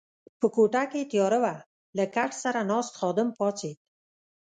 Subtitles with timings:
[0.39, 1.55] په کوټه کې تیاره وه،
[1.97, 3.77] له کټ سره ناست خادم پاڅېد.